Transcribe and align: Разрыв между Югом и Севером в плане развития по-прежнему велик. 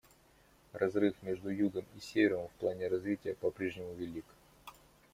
Разрыв 0.73 1.13
между 1.21 1.49
Югом 1.49 1.85
и 1.95 1.99
Севером 2.01 2.47
в 2.47 2.51
плане 2.59 2.87
развития 2.87 3.35
по-прежнему 3.35 3.93
велик. 3.93 4.25